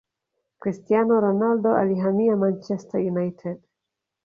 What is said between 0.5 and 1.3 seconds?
cristiano